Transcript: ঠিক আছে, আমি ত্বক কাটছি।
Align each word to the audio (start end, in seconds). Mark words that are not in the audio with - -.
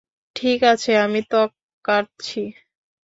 ঠিক 0.35 0.59
আছে, 0.63 0.91
আমি 0.97 1.19
ত্বক 1.23 1.49
কাটছি। 1.85 2.41